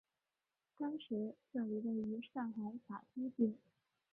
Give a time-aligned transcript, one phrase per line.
[0.79, 3.53] 当时这里位于上海法租界。